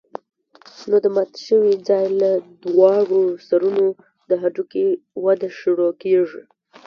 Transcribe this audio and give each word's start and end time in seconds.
نو 0.89 0.95
د 1.03 1.05
مات 1.15 1.31
شوي 1.47 1.73
ځاى 1.87 2.07
له 2.21 2.31
دواړو 2.63 3.21
سرونو 3.47 3.85
د 4.29 4.31
هډوکي 4.41 4.87
وده 5.25 5.49
شروع 5.59 5.91
کېږي. 6.03 6.41